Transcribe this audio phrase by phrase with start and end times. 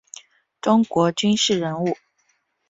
[0.61, 1.95] 中国军事人物。